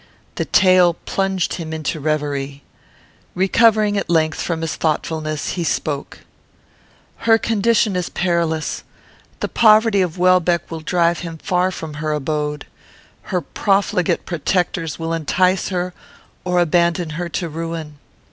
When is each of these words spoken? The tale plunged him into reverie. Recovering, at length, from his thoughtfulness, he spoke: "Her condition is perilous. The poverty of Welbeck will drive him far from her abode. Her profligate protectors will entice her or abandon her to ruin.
The 0.33 0.45
tale 0.45 0.95
plunged 0.95 1.53
him 1.53 1.71
into 1.71 1.99
reverie. 1.99 2.63
Recovering, 3.35 3.99
at 3.99 4.09
length, 4.09 4.41
from 4.41 4.61
his 4.61 4.75
thoughtfulness, 4.75 5.49
he 5.49 5.63
spoke: 5.63 6.21
"Her 7.17 7.37
condition 7.37 7.95
is 7.95 8.09
perilous. 8.09 8.83
The 9.41 9.47
poverty 9.47 10.01
of 10.01 10.17
Welbeck 10.17 10.71
will 10.71 10.79
drive 10.79 11.19
him 11.19 11.37
far 11.37 11.69
from 11.69 11.93
her 12.01 12.13
abode. 12.13 12.65
Her 13.29 13.41
profligate 13.41 14.25
protectors 14.25 14.97
will 14.97 15.13
entice 15.13 15.67
her 15.67 15.93
or 16.43 16.59
abandon 16.59 17.11
her 17.11 17.29
to 17.29 17.47
ruin. 17.47 17.99